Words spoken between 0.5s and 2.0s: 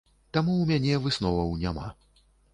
ў мяне высноваў няма.